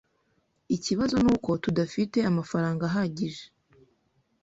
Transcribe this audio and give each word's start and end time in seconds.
Ikibazo 0.75 1.15
nuko 1.23 1.49
tudafite 1.63 2.17
amafaranga 2.29 2.81
ahagije. 2.89 3.43